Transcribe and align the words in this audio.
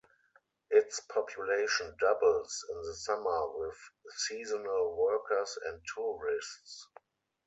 Its 0.71 0.99
population 1.01 1.95
doubles 1.99 2.65
in 2.71 2.77
the 2.81 2.93
summer 2.95 3.55
with 3.59 3.77
seasonal 4.17 4.95
workers 4.97 5.55
and 5.67 5.79
tourists. 5.95 6.87